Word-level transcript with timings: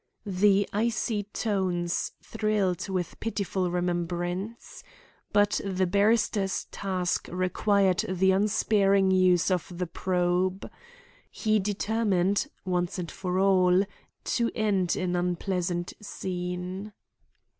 The 0.25 0.67
icy 0.73 1.25
tones 1.25 2.13
thrilled 2.23 2.89
with 2.89 3.19
pitiful 3.19 3.69
remembrance. 3.69 4.81
But 5.31 5.61
the 5.63 5.85
barrister's 5.85 6.65
task 6.71 7.29
required 7.31 7.99
the 8.09 8.31
unsparing 8.31 9.11
use 9.11 9.51
of 9.51 9.71
the 9.77 9.85
probe. 9.85 10.67
He 11.29 11.59
determined, 11.59 12.47
once 12.65 12.97
and 12.97 13.11
for 13.11 13.37
all, 13.37 13.83
to 14.23 14.49
end 14.55 14.95
an 14.95 15.15
unpleasant 15.15 15.93
scene. 16.01 16.93